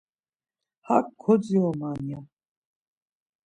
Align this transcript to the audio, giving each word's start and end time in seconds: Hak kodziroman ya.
Hak 0.87 1.07
kodziroman 1.21 1.99
ya. 2.11 2.19